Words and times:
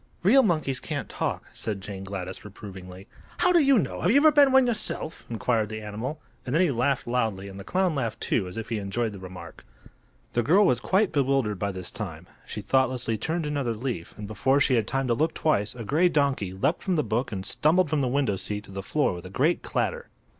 "Real 0.23 0.41
monkeys 0.41 0.79
can't 0.79 1.07
talk," 1.07 1.43
said 1.53 1.79
Jane 1.79 2.03
Gladys, 2.03 2.43
reprovingly. 2.43 3.05
"How 3.37 3.51
do 3.51 3.59
you 3.59 3.77
know? 3.77 4.01
Have 4.01 4.09
you 4.09 4.17
ever 4.17 4.31
been 4.31 4.51
one 4.51 4.65
yourself?" 4.65 5.27
inquired 5.29 5.69
the 5.69 5.83
animal; 5.83 6.19
and 6.43 6.55
then 6.55 6.61
he 6.63 6.71
laughed 6.71 7.05
loudly, 7.05 7.47
and 7.47 7.59
the 7.59 7.63
clown 7.63 7.93
laughed, 7.93 8.19
too, 8.19 8.47
as 8.47 8.57
if 8.57 8.69
he 8.69 8.79
enjoyed 8.79 9.11
the 9.11 9.19
remark. 9.19 9.63
The 10.33 10.41
girl 10.41 10.65
was 10.65 10.79
quite 10.79 11.11
bewildered 11.11 11.59
by 11.59 11.71
this 11.71 11.91
time. 11.91 12.25
She 12.47 12.61
thoughtlessly 12.61 13.19
turned 13.19 13.45
another 13.45 13.75
leaf, 13.75 14.15
and 14.17 14.25
before 14.25 14.59
she 14.59 14.73
had 14.73 14.87
time 14.87 15.05
to 15.05 15.13
look 15.13 15.35
twice 15.35 15.75
a 15.75 15.83
gray 15.85 16.09
donkey 16.09 16.51
leaped 16.51 16.81
from 16.81 16.95
the 16.95 17.03
book 17.03 17.31
and 17.31 17.45
stumbled 17.45 17.87
from 17.91 18.01
the 18.01 18.07
window 18.07 18.37
seat 18.37 18.63
to 18.63 18.71
the 18.71 18.81
floor 18.81 19.13
with 19.13 19.27
a 19.27 19.29
great 19.29 19.61
clatter. 19.61 20.09